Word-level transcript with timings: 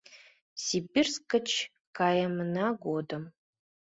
Симбирск 0.63 1.21
гыч 1.33 1.47
кайымына 1.97 2.67
годым. 2.85 3.23